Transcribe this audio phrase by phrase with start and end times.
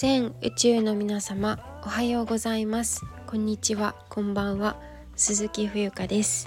[0.00, 3.02] 全宇宙の皆様おはようございます。
[3.26, 3.96] こんにちは。
[4.08, 4.76] こんばんは。
[5.16, 6.46] 鈴木冬香です。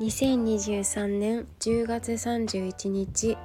[0.00, 3.38] 2023年10月31日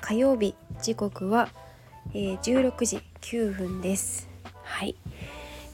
[0.00, 0.56] 火曜日。
[0.82, 1.48] 時刻は、
[2.12, 4.28] えー、16時9分です。
[4.64, 4.96] はい。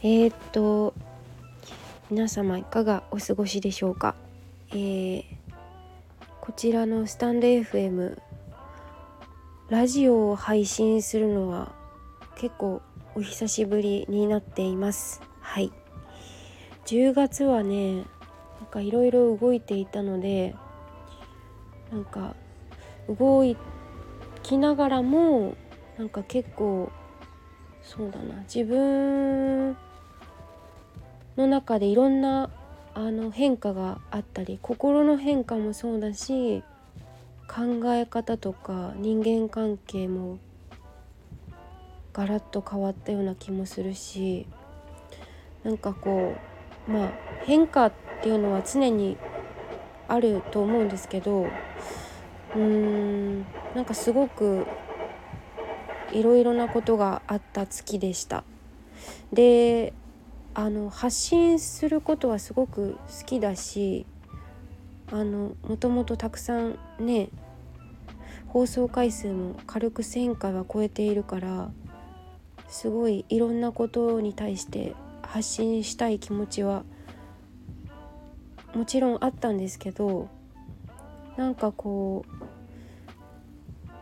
[0.03, 0.93] えー、っと
[2.11, 4.15] 皆様いかがお過ごしでしょうか、
[4.71, 5.25] えー、
[6.43, 8.19] こちらのスタンド FM
[9.71, 11.81] ラジオを配信するのは
[12.43, 12.83] 結構
[13.15, 15.23] お久しぶりになっています。
[15.41, 15.71] はい。
[16.87, 18.05] 10月はねなん
[18.69, 20.57] かいろいろ動いていたので
[21.93, 22.35] なんか
[23.09, 23.45] 動
[24.43, 25.55] きながらも
[25.97, 26.91] なんか結構
[27.81, 28.43] そうだな。
[28.53, 29.77] 自分
[31.37, 32.51] の中でいろんな
[32.95, 36.65] あの変化があったり心の変化もそうだし
[37.47, 40.41] 考え方とか人間関係も
[42.13, 44.47] ガラッと変わったような気もするし
[45.65, 46.37] なんかこ
[46.89, 47.13] うまあ
[47.45, 49.17] 変化っていうのは常に
[50.09, 53.41] あると思うんですけどうーん
[53.75, 54.67] なんかすごく
[56.13, 58.45] いろいろなことがあった月でした。
[59.33, 59.95] で
[60.55, 64.05] あの発信することはすごく好きだし
[65.11, 67.31] あのもともとたくさんね
[68.49, 71.71] 放送回数も軽く1,000回は超えているから
[72.73, 76.85] すごいいろんなことに対して発信したい気持ちは
[78.75, 80.29] もちろんあったんですけど
[81.37, 82.33] なんかこう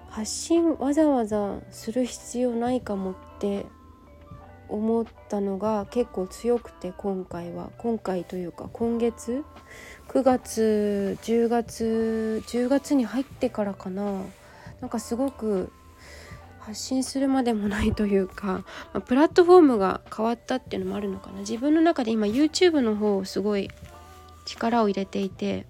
[0.08, 3.66] 発信わざわざする必要ないかもって
[4.68, 7.70] 思ったのが結構強くて今回は。
[7.78, 9.44] 今回というか今月
[10.08, 14.22] 9月10月10月に入ってからかな。
[14.80, 15.72] なんかすごく
[16.60, 21.40] 発信するまでもないというか、まあ、プラットフォームが変わったっていうのもあるのかな。
[21.40, 23.70] 自分の中で今 YouTube の方をすごい
[24.44, 25.66] 力を入れていて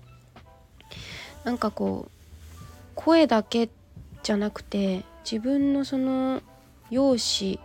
[1.45, 2.61] なんかこう
[2.95, 3.69] 声だけ
[4.23, 6.43] じゃなくて自分のその
[6.91, 7.61] 容姿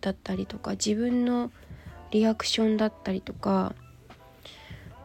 [0.00, 1.50] だったりとか自分の
[2.10, 3.74] リアクションだったりとか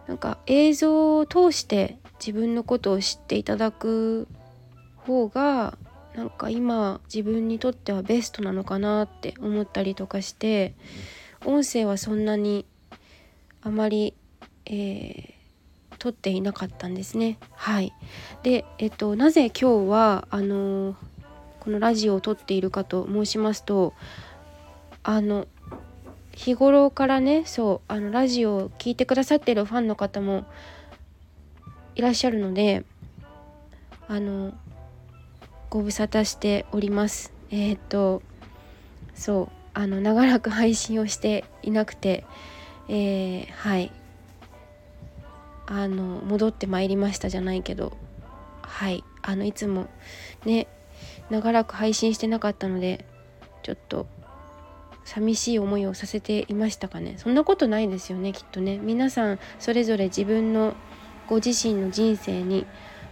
[0.08, 4.28] なんか映像を通して自分のことを知っていただく
[4.98, 5.78] 方が
[6.20, 10.74] なんか今自分にとってはベストなのかなって思ったりとかして
[11.46, 12.66] 音声はそんなに
[13.62, 14.14] あまり、
[14.66, 15.34] えー、
[15.98, 17.38] 撮っていなかったんですね。
[17.54, 17.94] はい、
[18.44, 20.98] で、えっと、なぜ今日はあの
[21.62, 23.94] このラジオを撮っているかと申しますと
[25.04, 25.48] あの
[26.34, 30.44] 日頃からねそうあのラジオを聴いてくださってるファンの方も
[31.96, 32.84] いらっしゃるので
[34.10, 34.54] あの
[35.70, 37.32] ご無沙汰しております。
[37.52, 38.24] えっ、と
[39.14, 42.26] そうあの長らく配信をしていなくて
[42.88, 43.92] えー、はい。
[45.68, 47.96] あの戻ってまいりましたじゃないけど
[48.64, 49.04] はい。
[49.22, 49.88] あのいつも
[50.44, 50.68] ね
[51.30, 53.06] 長らく配信してなかったので
[53.62, 54.08] ちょっと
[55.06, 57.16] 寂しい思いをさせていましたかね。
[57.18, 58.80] そんなことないですよねきっとね。
[58.80, 60.76] 皆さんそれぞれ自分の
[61.28, 62.66] ご自身の人生に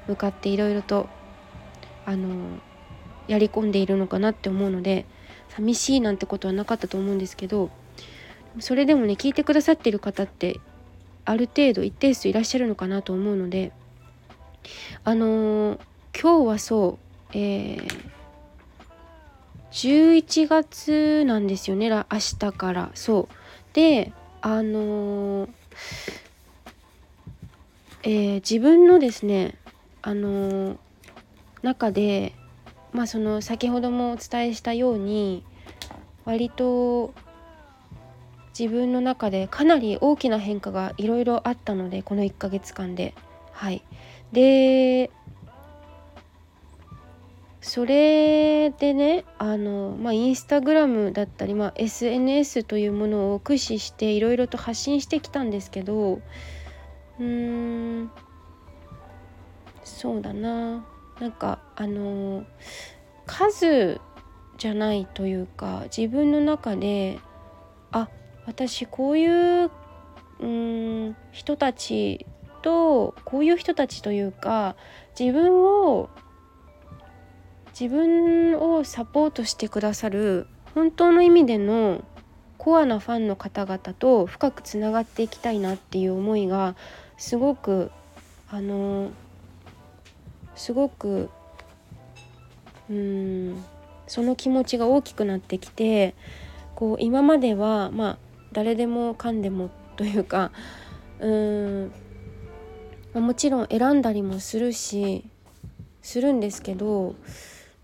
[0.07, 1.07] 向かっていろいろと
[2.07, 2.57] あの
[3.28, 5.06] やり込んでいるのかなって思うので
[5.50, 7.69] 寂しいなんてことはなかったと思うんですけど
[8.59, 10.59] それでもね聞いてくださってる方って
[11.25, 13.73] ある程度一定数いらっしゃるのかなと思うので
[15.03, 15.79] あのー、
[16.19, 17.88] 今日はそうえー、
[19.69, 22.06] 11月なんですよね明
[22.40, 22.91] 日から。
[22.94, 23.35] そう。
[23.73, 25.50] であのー、
[28.03, 29.56] えー、自分のですね
[30.01, 30.78] あの、
[31.67, 32.33] 中で
[32.94, 35.44] まあその先ほどもお伝えしたように
[36.25, 37.13] 割と
[38.57, 43.13] 自分の中でかなり大きな変化がいろいろあったのでこの1ヶ月間で。
[43.51, 43.83] はい。
[44.31, 45.09] で
[47.61, 58.11] それでねあの、まあ、インスタグラムだったり、まあ、SNS というものを駆使していろいろと発信してきたんですけどうーん
[59.84, 60.85] そうだな。
[61.19, 62.46] なんかあの
[63.25, 63.99] 数
[64.58, 67.19] じゃないというか自分の中で
[67.91, 68.09] あ
[68.46, 69.72] 私こういう
[70.40, 72.25] うん人たち
[72.61, 74.75] とこういう人たちというか
[75.19, 76.09] 自分を
[77.79, 82.03] 自分をサポートしてくださる本当の意味での
[82.58, 86.75] コアなファンの方々と深くつながっていきたいなっていう思いが
[87.17, 87.91] すごく
[88.49, 89.11] あの
[90.57, 91.29] すごく
[92.89, 93.63] うん
[94.07, 96.15] その気持ちが大きくなってきて
[96.75, 98.17] こう今まではまあ
[98.51, 100.51] 誰でもかんでもというか
[101.19, 101.91] うーん、
[103.13, 105.25] まあ、もちろん選んだりもするし
[106.01, 107.15] するんですけど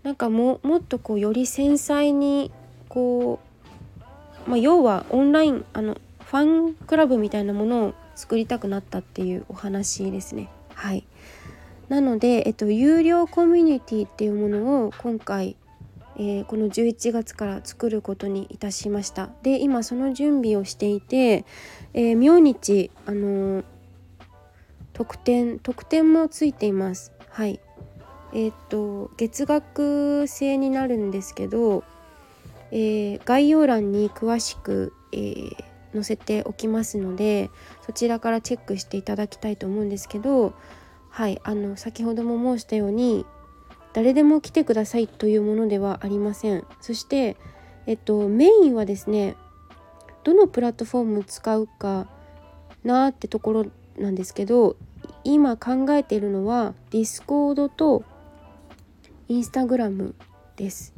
[0.02, 2.50] なんかももっとこうより繊細に
[2.88, 3.40] こ
[4.46, 10.48] う、まあ、要はオンラインあのファンクラブみたいなものを作りたくなったっていうお話ですね。
[10.74, 11.04] はい
[11.88, 15.56] なので、えっと、有料コミュニティっていうものを今回、
[16.16, 19.30] えー、この11月から作ることにいたしました。
[19.42, 21.44] で今その準備をしていて、
[21.92, 23.64] えー、明日あのー、
[24.92, 27.12] 特典特典もついています。
[27.28, 27.60] はい。
[28.32, 31.84] えっと月額制になるんですけど、
[32.72, 35.50] え概要欄に詳しく、え
[35.94, 37.50] 載せておきますので
[37.86, 40.52] そちらからチェックしていただきたいと思うんですけど
[41.14, 43.24] はいあの先ほども申したように
[43.92, 46.66] 誰でも来てくださいというものではありません。
[46.80, 47.36] そして
[47.86, 49.36] えっとメインはですね
[50.24, 52.08] どのプラットフォーム使うか
[52.82, 53.66] なってところ
[53.96, 54.74] なんですけど
[55.22, 58.02] 今考えているのはディスコードと
[59.28, 60.16] インスタグラム
[60.56, 60.94] です。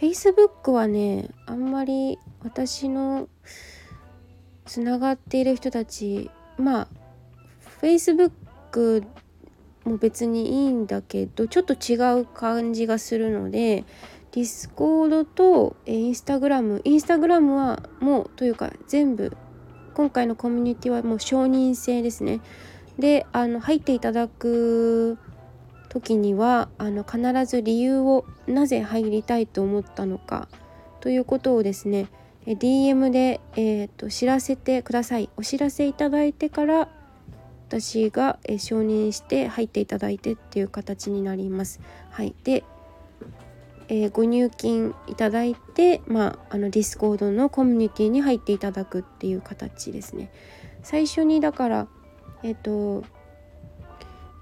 [0.00, 3.28] Facebook はねあんまり私の
[4.64, 6.88] つながっている人たちまあ
[7.82, 9.04] Facebook
[9.84, 13.84] も別にいいんだけどちょっと違う感じがするので
[14.32, 19.36] ディスコードとインスタグラムインスタグラムはもうというか全部
[19.94, 22.40] 今回のコミュニティはもう承認制ですね。
[22.98, 25.18] であの入っていただく
[25.88, 30.48] 時にはあの必ず理由をなぜ入りたいと思ったのか
[31.00, 32.08] ということをですね
[32.46, 35.28] DM で、えーと知らせてください。
[35.36, 36.88] お知らせいただいてから
[37.70, 41.80] 私が、え承認して入っていただいてっていう形になります。
[42.10, 42.64] はい、で、
[43.88, 50.32] えー、ご入金いただいて、まあ、あのディスコードのコミュニティに入っていただくっていう形ですね。
[50.82, 51.86] 最初にだから
[52.42, 53.04] えっ、ー、と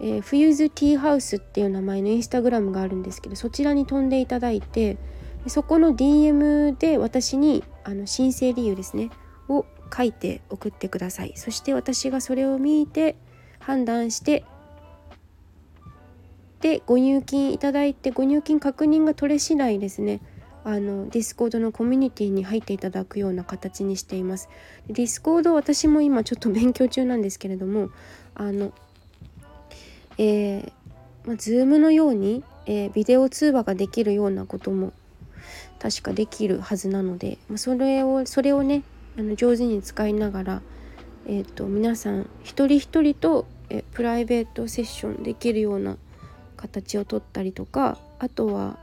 [0.00, 4.96] えー、冬's Tea House っていう名前のインスタグラムがあるんですけどそちらに飛んでいただいて
[5.48, 9.10] そこの DM で私にあの申請理由ですね
[9.94, 11.32] 書いて送ってください。
[11.37, 13.17] そして私がそれを見て
[13.58, 14.44] 判断して
[16.61, 20.20] でご入金いただいてご入金確認が取れ次第ですね。
[20.64, 24.49] あのディスコードのコミュニティに入っていただくような形にしています。
[24.88, 27.90] ディスコード私も今ちょっと勉強中なんですけれども
[28.35, 28.73] あの
[30.19, 30.73] えー、
[31.25, 34.93] まあ、Zoom のように、えー、ビデオ通話ができるようなことも
[35.79, 38.82] 確かできるはずなので、ま、それをそれをね
[39.19, 40.62] あの上手に使いながら、
[41.26, 45.97] えーと、皆さん一人一人とえプライベートセッションできるような
[46.56, 48.79] 形をとったりとかあとは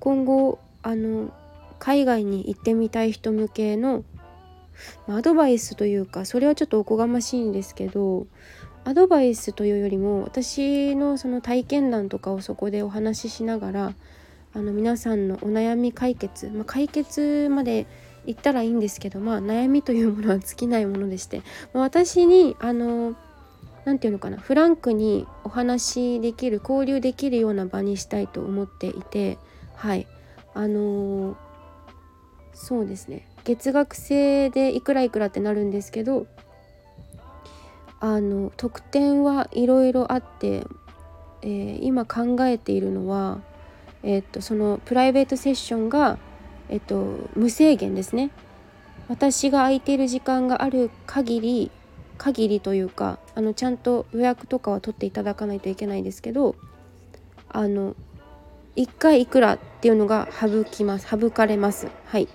[0.00, 1.32] 今後あの
[1.78, 4.04] 海外に行ってみたい人向けの
[5.08, 8.26] アドバイスというかそれはちょっとおこがましいんですけど
[8.84, 13.94] アドバイスというよりも私のその体験談とかをそこでお話ししながら
[14.54, 17.86] あの皆さんのお悩み解決、まあ、解決まで
[18.28, 21.42] 言ったらいいんですけどまあ悩みというものは尽きないものでして、
[21.74, 23.16] ま、私にあの
[23.84, 29.38] 何て言うのかなフランクにお話しできる交流できるような場にしたいと思っていて
[29.78, 30.08] はい。
[30.54, 31.36] あの、
[32.52, 33.28] そうですね。
[33.44, 36.26] 月額制でいくらいくらってなるんですけど
[37.98, 40.66] あの特典はいろいろあって、
[41.40, 43.40] えー、今考えているのは、
[44.02, 46.18] えー、っとそのプライベートセッションが
[46.68, 48.30] えっと、無制限ですね。
[49.08, 51.70] 私が空いている時間がある限り
[52.18, 56.56] 限りというかあのちゃんと予約とかは取っていただかないといけないですけど
[57.48, 57.96] あの
[58.76, 61.88] 1回いくらっていうのが省きます省かれます。
[62.06, 62.28] はい。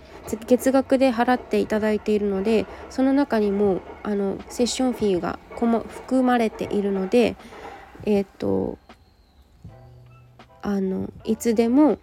[0.48, 7.36] 月額で払っていただいているのでその中にもあのセッションフィーが含まれているので
[8.06, 8.78] えっ、と
[10.62, 12.00] あのいつでも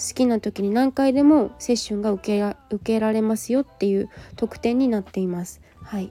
[0.00, 5.60] 好きな時に何回でもセッションが受け受けられますよっていう特典になっています。
[5.82, 6.10] はい、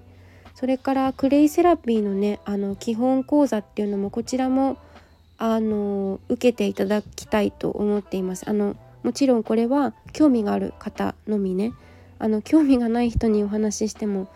[0.53, 4.77] それからクレイセラピーのねあの基本講座っていうのもこちらも
[5.39, 8.47] あの受けていただきたいと思っています。
[8.47, 11.73] あのもちろんこれは興味がある方のみね
[12.19, 14.27] あの興味がない人にお話ししても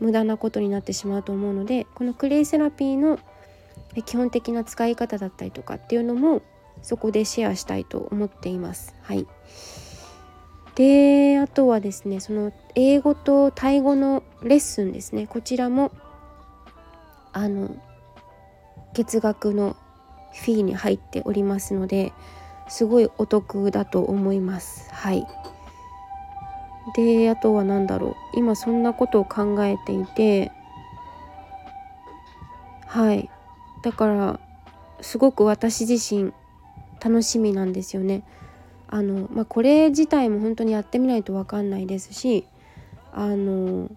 [0.00, 3.18] 無駄なことになってしまうと思うのでこのクレイセラピーの
[4.04, 6.42] 基本的な使い方だったりとかっていうのも
[6.82, 8.94] そこでシェアしたいと思っています。
[9.02, 9.26] はい、
[10.74, 15.26] であとはですねその英語とタイ語のレッスンですね。
[15.26, 15.92] こちらも
[17.32, 17.76] あの
[18.94, 19.76] 月額の
[20.32, 22.12] フィーに入っておりますので
[22.68, 24.88] すごいお得だと思います。
[24.92, 25.26] はい。
[26.96, 28.38] であとは何だろう。
[28.38, 30.50] 今そんなことを考えていて
[32.86, 33.30] はい。
[33.82, 34.40] だから
[35.00, 36.32] すごく私自身
[37.02, 38.24] 楽しみなんですよね。
[38.92, 42.44] あのまあ、これ自体も本当にやってみないと分かんないですし
[43.12, 43.88] あの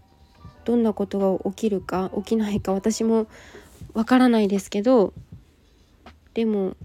[0.65, 3.25] どんなことが起きるか起きないか私も
[3.93, 5.11] 分からないですけど
[6.35, 6.75] でも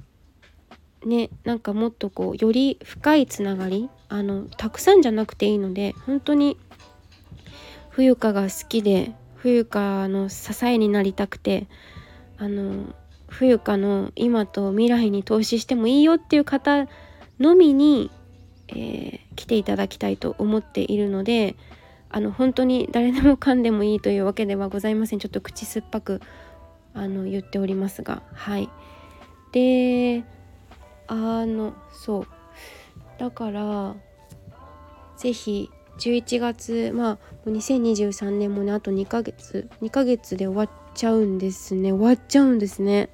[1.04, 6.56] ねなんかもっとこうより深いつながりあのたくさんじゃなくていいので本当に
[7.90, 11.66] 冬香が好きで冬香の支えになりたくて
[12.38, 12.94] あの
[13.28, 16.86] 冬香の今と未来に投資してもいいよっていう方
[17.38, 18.10] のみに、
[18.68, 21.56] えー、来ていただきたいと思っているので
[22.10, 25.18] あの本当に誰でもかんでもいいというわけではございません。
[25.18, 26.22] ちょっと口酸っぱく
[26.94, 28.22] あの言っておりますが。
[28.32, 28.68] はい。
[29.52, 30.24] で
[31.06, 32.26] あのそう。
[33.18, 33.94] だから
[35.16, 41.92] 是非11月まあ2023年もねあと2ヶ月2ヶ月で終わっちゃうんですね。
[41.92, 43.10] 終わっちゃうんですね。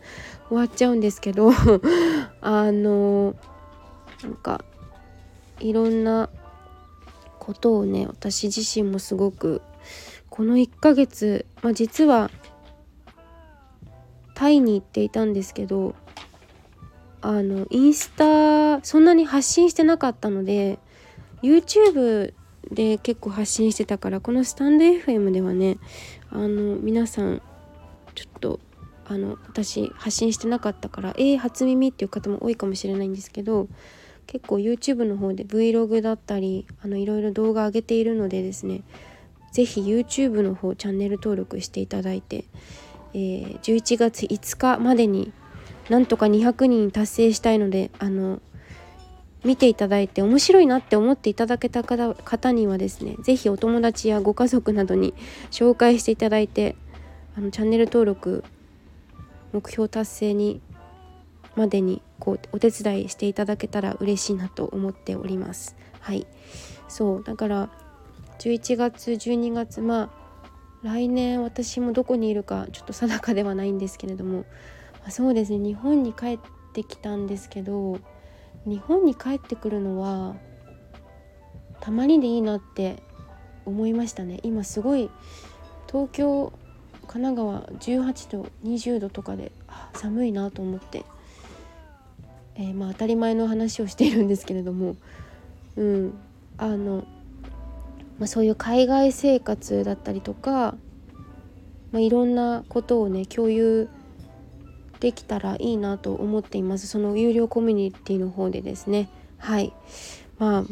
[0.49, 1.53] 終わっちゃうんですけど
[2.41, 3.35] あの
[4.23, 4.65] なんか
[5.61, 6.31] いろんな
[7.39, 9.61] ことをね私自身もすごく
[10.31, 12.31] この1ヶ月、まあ、実は
[14.35, 15.95] タイに行っていたんですけど
[17.21, 20.79] あのインスタそんなに発信してなかったので
[21.43, 22.33] YouTube
[22.71, 25.77] で結構発信してたからこのスタンド FM ではね
[26.31, 27.43] あの皆さん
[29.07, 33.69] あの私発信してなかったからえー、初耳っていう方も多いかもしれないんですけど
[34.27, 38.83] 結構 YouTube の方で Vlog だったりあのいろいろ動画上げているのでですね
[39.53, 42.45] 是非 YouTube の方チャンネル登録していただいて、
[43.13, 45.33] えー、11月5日までに
[45.91, 48.41] なんとか200人達成したいのであの
[49.45, 55.13] 見ていただいて面白いなって思っていただけた方にはですね是非お友達やご家族などに
[55.51, 56.77] 紹介していただいて
[57.37, 58.43] あのチャンネル登録
[59.55, 60.61] 目標達成に
[61.55, 65.77] までにこうお手伝いしていただけたら嬉しいなと思っております。
[66.01, 66.27] はい。
[66.89, 67.71] そうだから
[68.41, 70.25] 11月12月まあ
[70.83, 74.45] 来年私もどこにいるかちょっと定かではないんですけれども
[75.07, 76.39] あ、そうですね日本に帰っ
[76.75, 77.99] てきたんですけど
[78.67, 80.37] 日本に帰ってくるのは
[81.81, 83.03] たまにでいいなって
[83.65, 84.41] 思いましたね。
[84.43, 85.11] 今すごい
[85.87, 86.53] 東京
[87.05, 89.53] 神奈川18度20度とかで
[89.95, 91.05] 寒いなと思って、
[92.57, 94.97] えー、まあ当たり前の話をしているんですけれども。
[95.77, 96.15] うん。
[96.57, 97.05] あの、
[98.19, 100.77] まあ、そういう海外生活だったりとか、
[101.91, 103.89] まあ、いろんなことをね共有
[105.01, 106.87] できたらいいなと思っています。
[106.87, 109.09] その有料コミュニティの方でですね。
[109.39, 109.73] はい。
[110.39, 110.65] まあ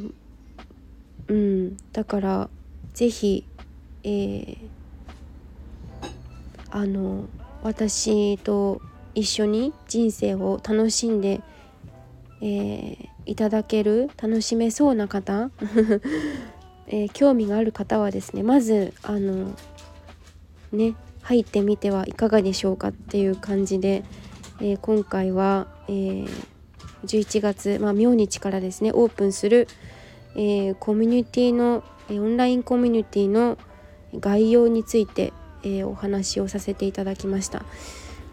[1.29, 1.77] うん。
[1.93, 2.51] だから
[2.95, 3.45] 是非
[4.05, 4.57] えー、
[6.73, 7.29] あの
[7.63, 8.81] 私と
[9.15, 11.43] 一緒に人生を楽しんで、
[12.41, 15.51] えー、いただける楽しめそうな方、
[16.89, 19.55] えー、興味がある方はですねまずあの
[20.73, 24.03] ね入ってみてはいかがでしょうかっていう感じで、
[24.59, 26.29] えー、今回は、えー、
[27.05, 29.69] 11月、まあ、明日からですねオープンする、
[30.37, 33.59] え、コミュニティの、えオンラインコミュニティの
[34.19, 35.33] 概要について、
[35.65, 37.65] えお話をさせていただきました。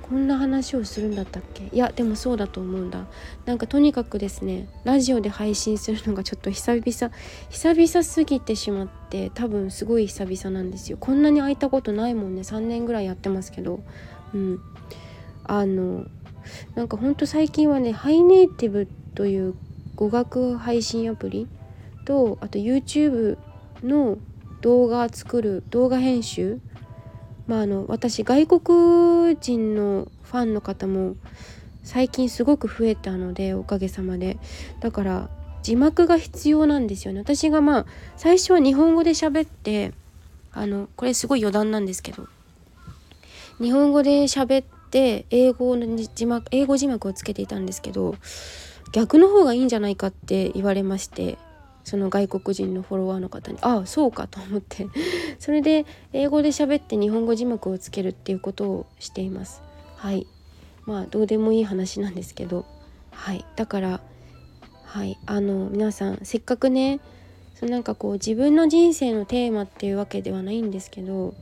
[0.01, 1.69] こんな話をするんだったっけ？
[1.71, 3.05] いやでもそうだと思うんだ。
[3.45, 7.13] なんかとにかくですねラジオで配信するのがちょっと久々
[7.49, 10.97] 久々すぎてしまって多分すごい久々なんですよ。
[10.99, 12.41] こんなに空いたことないもんね。
[12.41, 13.81] 3年ぐらいやってますけど。
[14.33, 14.59] うん。
[15.43, 16.05] あの
[16.73, 19.53] なんかほんと最近はねハイネイティブという
[19.95, 21.47] 語学配信アプリ？
[22.05, 23.37] とあと YouTube
[23.83, 24.17] の
[24.61, 26.59] 動画作る動画編集
[27.49, 31.15] まあ、あの私外国人のファンの方も
[31.83, 34.37] 最近すごく増えたのでおかげさまで。
[34.79, 35.29] だから
[35.63, 37.19] 字幕が必要なんですよね。
[37.19, 37.85] 私がまあ
[38.17, 39.93] 最初は日本語で喋って
[40.51, 42.27] あのこれすごい余談なんですけど
[43.59, 48.15] 日本語で喋って英語の字幕英語字幕をつけていたんですけど
[48.91, 51.39] 逆の方がいいんじゃないかって言われまして
[51.83, 54.87] その外国人のフォロワーの方にああそうかと思って。
[55.39, 59.61] それで英語で喋って日本語字幕をつけるっていうことをしています。
[59.95, 60.27] はい。
[60.85, 62.65] まあどうでもいい話なんですけど。
[63.11, 63.45] はい。
[63.55, 64.01] だから
[64.83, 65.17] はい。
[65.25, 66.99] あの皆さんせっかくね
[67.59, 71.33] そのなんかこう自分の人生のテーマっていうわけではないんですけど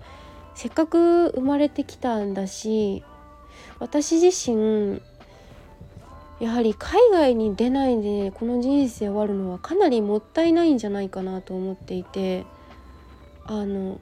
[0.55, 3.03] せっかく生まれてきたんだし
[3.79, 4.99] 私自身
[6.39, 12.45] やはり海外に出ないでこの人生終わるのはかなりもったいないんじゃないかなと思っていて
[13.45, 13.99] あの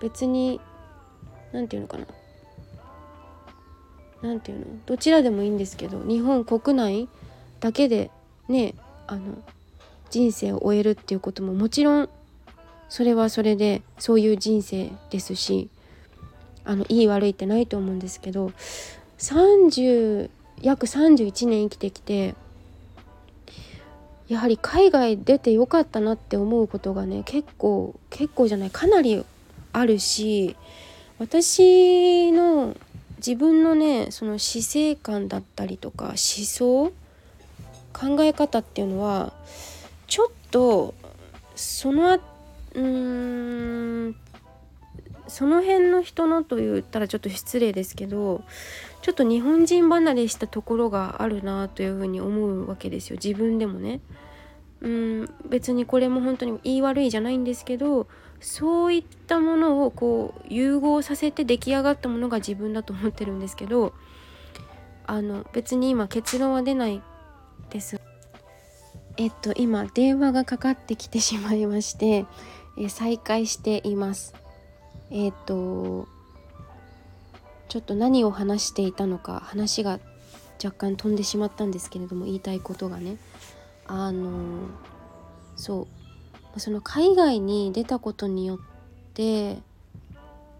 [0.00, 0.60] 別に
[1.52, 2.06] 何て言うのかな。
[4.22, 4.66] 何て言うの？
[4.86, 7.08] どちらでもいいんですけど日本国内
[7.60, 8.10] だけで
[8.48, 8.74] ね
[9.06, 9.38] あの
[10.10, 12.08] 人生を終えるっていうことももちろん
[12.88, 15.68] それはそれでそういう人生ですし
[16.64, 18.52] あのいい悪いってないと思うんですけど
[19.18, 20.30] 30
[20.64, 22.34] 約31年生きてきて
[24.28, 29.24] やはり海外出てよかったなって思うことがね結構結構じゃないかなり
[29.74, 30.56] あるし
[31.18, 32.74] 私の
[33.18, 36.92] 自分のねその死生観だったりとか思想
[37.92, 39.34] 考え方っていうのは
[40.06, 40.94] ちょっと
[41.54, 42.18] その
[42.74, 44.16] うん
[45.28, 48.42] その辺の人のと言ったらちょっと失礼ですけど
[49.04, 53.18] ちょっと日本人離れしたところがあるなというふうに思うわけですよ。
[53.22, 54.00] 自分でもね。
[54.80, 58.06] うん別にこれも本当に言い悪いじゃないんですけど
[58.40, 63.92] そういったものをこう融合させて出来上がったものが自分だと思ってるんですけど
[65.06, 67.02] あの別に今結論は出ない
[67.68, 68.00] です。
[69.18, 72.24] えっと今電話がかかってきてしまいまして、
[72.78, 74.34] え再開しています。
[75.10, 76.08] えっと
[77.74, 79.98] ちょっと何を話していたのか話が
[80.62, 83.16] 若干飛んでしまったんですけれども言いたいことがね。
[83.88, 84.68] あの
[85.56, 85.88] そ
[86.54, 86.60] う。
[86.60, 88.58] その海外に出たことによっ
[89.14, 89.58] て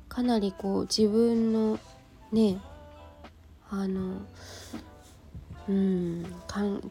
[0.09, 1.78] かなりこう自分の
[2.33, 2.59] ね
[3.71, 4.16] あの
[5.68, 6.26] うん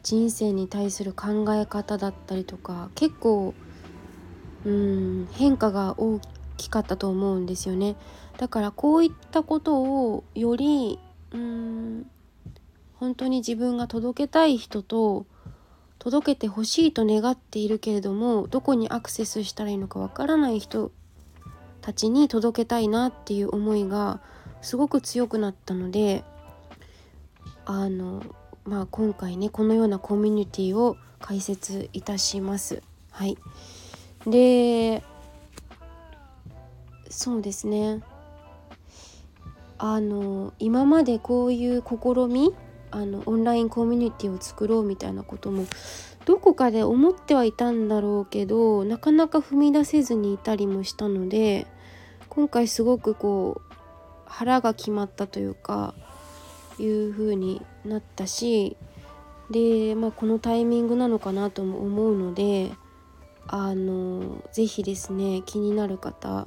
[0.02, 3.52] 人生に対する考え方だったりとか結構
[4.64, 6.18] うん変化が大
[6.56, 7.96] きかったと思うんですよね
[8.38, 10.98] だからこういったことをより
[11.32, 12.10] うーん
[12.94, 15.26] 本当に自分が届けたい人と
[15.98, 20.90] 届けてほしいと願っているけれどもどこにアクセスしたらいいのかわからない人
[21.80, 24.20] たちに届けたいなっていう思いが
[24.62, 26.24] すごく強くなったので
[27.66, 28.22] あの
[28.64, 32.82] まあ今回ねこのようなコミュニティを開設いたします。
[33.10, 33.38] はい、
[34.26, 35.02] で
[37.16, 38.02] そうですね。
[39.78, 42.54] あの今までこういう試み
[42.90, 45.66] あのオンラインコミュニティを作ろうみたいなことも
[46.24, 51.66] どこかで思ってはいたんだろうけどなかなか踏み出せずにいたりもしたので
[52.28, 53.74] 今回すごくこう
[54.26, 55.94] 腹が決まったというか
[56.78, 58.76] いう風になったし
[59.50, 62.72] で、まあ、このタイミングなのかなとも思うので
[63.46, 66.46] あの是非ですね気になる方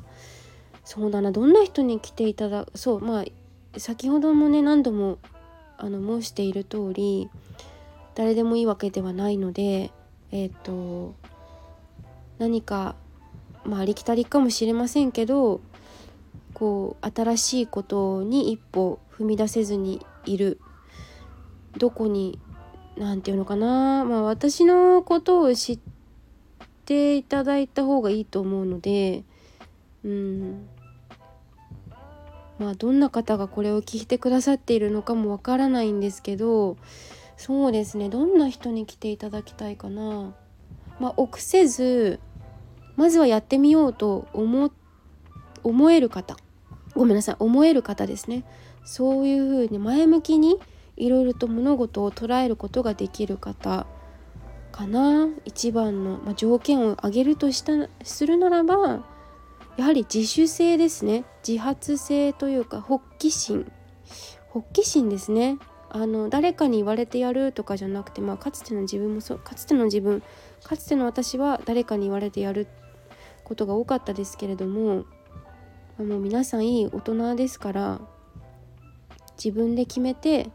[0.87, 3.25] そうだなどんな人に来ていただそうまあ
[3.77, 5.17] 先ほどもね何度も
[5.77, 7.29] あの申している通り
[8.15, 9.91] 誰でもいいわけではないので
[10.31, 11.13] えっ、ー、と
[12.39, 12.95] 何か
[13.65, 15.59] まあありきたりかもしれませんけど
[16.53, 20.61] こう新しいことに一歩踏み出せずにいる。
[21.77, 22.39] どこに
[22.95, 25.79] 何て言うのかなまあ私のことを知っ
[26.85, 29.25] ていただいた方がいいと思うので
[30.05, 30.67] うん。
[32.59, 36.77] まあどんな方がこれを聞いてくださっているのかもわからないんですけど
[37.37, 38.09] そうですね。
[38.09, 40.33] どんな人に来ていただきたいかな。
[40.99, 42.19] まあ臆せず
[42.95, 44.71] まずはやってみようと思
[45.63, 46.35] 思える方。
[46.95, 47.35] ごめんなさい。
[47.37, 48.43] 思える方ですね。
[48.83, 50.59] そういうふうに前向きに
[50.95, 53.85] いろいろと物事を捉えることができる方
[54.71, 55.27] かな。
[55.45, 59.05] 一番の、まあ、条件を挙げるとしたするならば
[59.77, 61.23] やはり自主性ですね。
[61.47, 63.71] 自発性というか発起心。
[64.53, 65.57] 発起心ですね。
[65.89, 70.21] あの誰かに言われてやるとかじゃなくて、まあ、かつての自分もそうかつての自分
[70.63, 72.67] かつての私は誰かに言われてやる
[73.45, 75.05] ことが多かったですけれども
[75.97, 78.01] もう皆さんいい大人ですから
[79.41, 80.49] 自分で決めて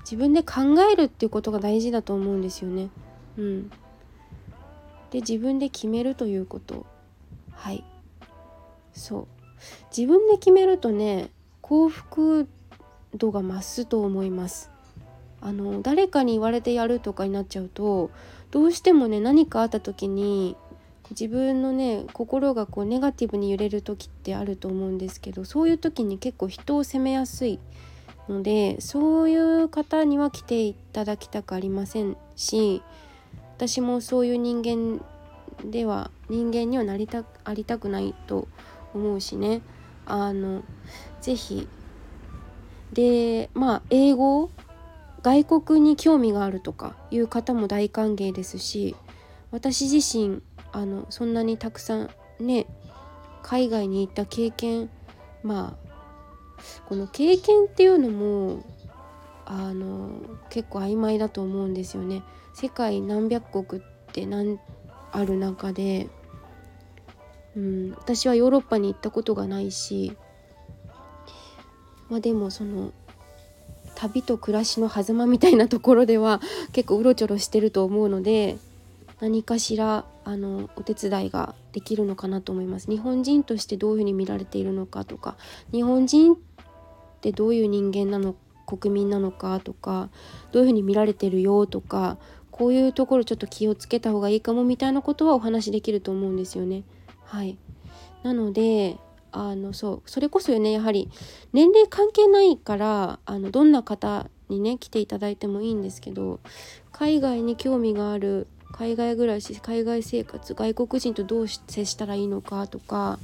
[0.00, 2.88] 自分で考えるっていうことが大事だと思うんですよね。
[3.36, 3.68] うん、
[5.10, 6.86] で自分で決めるということ。
[7.50, 7.84] はい。
[8.98, 9.26] そう。
[9.96, 11.30] 自分で決めるとね
[11.62, 12.48] 幸福
[13.14, 14.70] 度が増すと思います。
[15.40, 18.10] あの誰かに言われてやるとかになっちゃうと
[18.50, 20.56] どうしてもね何かあった時に
[21.10, 27.58] 自分のね心がこうネガティブに揺れる時ってあると思うんですけどそういう時に結構人を責めやすい
[28.28, 32.82] のでそういう方には来ていただきたくありませんし
[33.56, 35.04] 私もそういう人間
[35.64, 38.48] では人間にはなりたありたくないと
[38.94, 39.62] 思うしね
[40.06, 40.62] あの
[41.20, 41.68] 是非
[42.92, 44.50] でまあ英語
[45.22, 48.96] 外国に興味があるとかいう方も大歓迎ですし
[49.50, 52.66] 私自身あのそんなにたくさんね
[53.42, 54.90] 海外に行った経験
[55.42, 55.88] まあ
[56.86, 58.64] この経験っていうのも
[59.44, 60.10] あの
[60.50, 62.22] 結構曖昧だと思うんですよね。
[62.52, 64.58] 世界何百国って何
[65.10, 66.08] ある中で、
[67.58, 70.16] うん、私はヨーロッパに行ったことがないし
[72.08, 72.92] まあでもその
[73.96, 76.40] 旅と暮らしの狭間みたいなところでは
[76.72, 78.58] 結構うろちょろしてると思うので
[79.20, 82.88] 何かしらあのお手伝いができるのかなと思います。
[82.88, 85.36] 日本人としてどういうふうに見られているのかとか
[85.72, 86.36] 日本人っ
[87.20, 90.10] てどういう人間なの国民なのかとか
[90.52, 92.18] どういうふうに見られてるよとか
[92.52, 96.84] こういうところちょっと気をつけた方がいいかもみたいなことはお話しできると思うんですよね。
[97.28, 97.58] はい。
[98.22, 98.96] なので
[99.30, 101.10] あのそうそれこそよねやはり
[101.52, 106.40] 年齢関係ないからあのどんな方にね来ていただいてもいいんですけど
[106.92, 113.18] 海外に興味がある海外暮らし海外生活外国人とどう接したらいいのかとか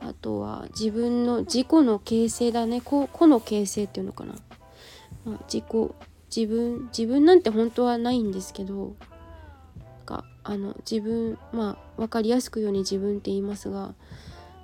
[0.00, 4.34] あとは自分の自己の形成だね個の形成っていうのかな、
[5.24, 5.90] まあ、自己
[6.34, 8.94] 自分自分なんて本当はないんですけど
[10.04, 13.94] かあの自分まあ分かりやすくように自分って言いますが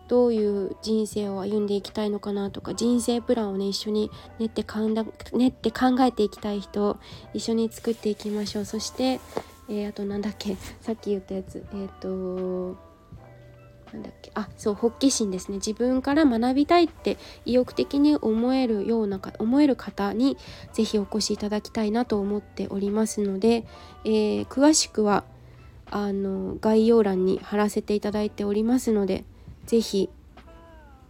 [0.09, 6.99] どういう人生を歩んでいきたいのかなとか人生プランをね一緒に練ってかんだ練って考えていきたい人
[7.33, 8.65] 一緒に作っていきましょう。
[8.65, 9.21] そして、
[9.69, 12.90] えー、あと何だっけさっき言ったやつえっ、ー、と
[13.93, 14.31] なんだっけ？
[14.35, 15.57] あそう発起心ですね。
[15.57, 20.37] 自分から学びたいって意欲的に思えるようなか思える方に
[20.73, 23.65] 是非お越しいただきたいなと思っておりますので、
[24.05, 25.25] えー、詳しくは
[25.91, 29.25] あの概要欄に貼らせていただいておりますので
[29.67, 30.09] 是非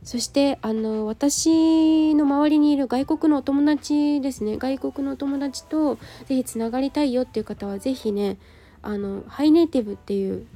[0.03, 4.57] そしてあの私の周りにいる外国のお友達ですね。
[4.57, 8.39] 外国のお友達と是非つながりたいよっていう方は是非ね
[8.81, 10.47] あのハイネイティブっていう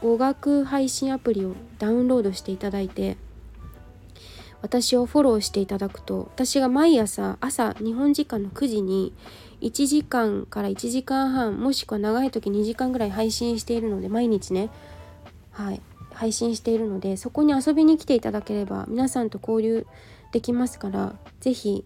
[0.00, 3.16] 語学配信アプリをダウンロードしていただいて
[4.60, 9.12] 私をフォローしていただくと私が毎朝朝日本時間の9時に
[9.60, 14.70] 1時間から1時間半もしくは長い時2時間ぐらい配信しているので毎日ね
[15.50, 15.80] はい
[16.14, 19.86] 配信しているのでそこに遊びに来ていただければ皆さんと交流
[20.30, 21.84] できますから是非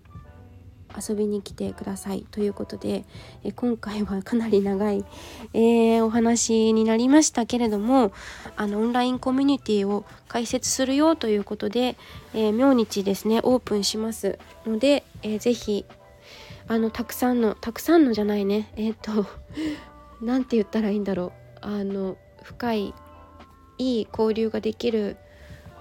[0.97, 3.05] 遊びに来てくださいということで、
[3.45, 5.05] え今回はかなり長い、
[5.53, 8.13] えー、お話になりましたけれども
[8.57, 11.97] あのオンラインコミュニティを開設するよということで、
[12.35, 15.85] えー、明日ですねオープンしますので、えー、ぜひ
[16.69, 19.27] あのたくさんのたくさんのじゃないねえっ、 と
[20.21, 22.95] 何て言ったらいいんだろうあの深い
[23.79, 25.17] いい交流ができる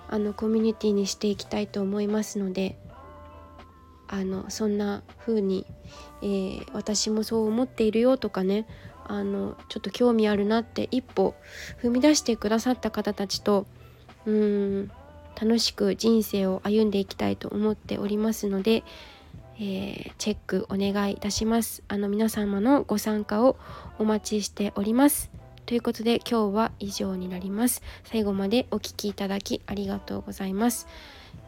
[0.10, 2.78] あのコミュニティにしていきたいと思いますので
[4.08, 5.66] あのそんな風に、
[6.22, 8.68] えー、私もそう思っているよとかね
[9.08, 11.36] あのちょっと興味あるなって一歩
[11.82, 13.66] 踏み出してくださった方たちと
[14.26, 14.92] うん
[15.40, 18.84] 楽しく人生を歩んでいきたいと思っておりますので、
[19.58, 23.58] えー、チェックお願いいたしますあの皆様のご参加を
[24.00, 27.82] お待ちしておりますということで今日は以上になります。
[28.04, 30.88] 最後までお聴きいただきありがとうございます。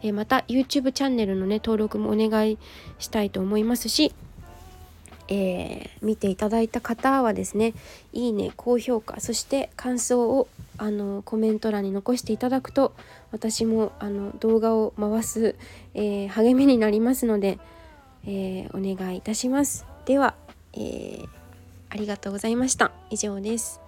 [0.02, 2.58] え、また YouTube チャンネルのね登録もお願い
[2.98, 4.12] したいと思いますし、
[5.28, 7.74] えー、見ていただいた方はですね
[8.12, 10.48] いいね高評価そして感想を
[10.78, 12.94] あのコメント欄に残していただくと
[13.30, 15.54] 私もあの動画を回す、
[15.94, 17.58] えー、励みになりますので、
[18.26, 19.84] えお願いいたします。
[20.06, 20.34] では、
[20.72, 21.24] え
[21.90, 22.92] ありがとうございました。
[23.10, 23.80] 以上です。